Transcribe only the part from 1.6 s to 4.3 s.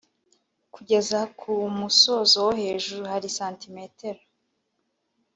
musozo wo hejuru hari santimetero